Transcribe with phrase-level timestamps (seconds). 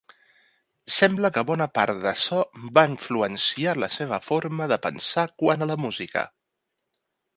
[0.93, 2.39] Sembla que bona part d'açò
[2.77, 6.25] va influenciar la seva forma de pensar quant a la música.